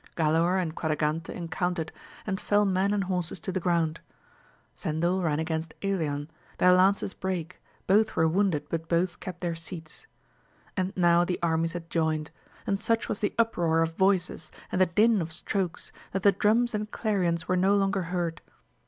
Galaor 0.17 0.59
and 0.59 0.73
Quadragante 0.73 1.29
encountered, 1.31 1.91
and 2.25 2.41
fell 2.41 2.65
man 2.65 2.91
and 2.91 3.03
horses 3.03 3.39
to 3.41 3.51
the 3.51 3.59
ground. 3.59 3.99
Cendil 4.75 5.21
ran 5.23 5.37
against 5.39 5.75
!E3ian; 5.81 6.27
their 6.57 6.73
lances 6.73 7.13
brake; 7.13 7.61
both 7.85 8.15
were 8.15 8.27
wounded, 8.27 8.65
but 8.67 8.89
both 8.89 9.19
kept 9.19 9.41
their 9.41 9.53
seats. 9.53 10.07
And 10.75 10.91
now 10.97 11.23
the 11.23 11.37
armies 11.43 11.73
had 11.73 11.91
joined, 11.91 12.31
and 12.65 12.79
such 12.79 13.07
was 13.07 13.19
the 13.19 13.35
uproar 13.37 13.83
of 13.83 13.95
voices 13.95 14.51
and 14.71 14.81
the 14.81 14.87
din 14.87 15.21
of 15.21 15.31
strokes, 15.31 15.91
that 16.13 16.23
the 16.23 16.31
drums 16.31 16.73
and 16.73 16.89
clarions 16.89 17.47
were 17.47 17.55
no 17.55 17.75
longer 17.75 18.01
heard. 18.01 18.41